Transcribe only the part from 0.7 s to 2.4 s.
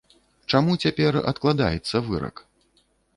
цяпер адкладаецца вырак?